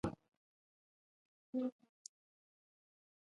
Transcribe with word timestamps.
Na 0.03 0.09
na 0.09 0.19
talung. 1.51 1.71